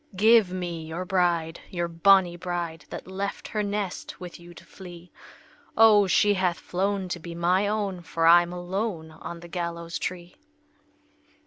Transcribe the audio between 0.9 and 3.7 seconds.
bride, your bonnie bride, That left her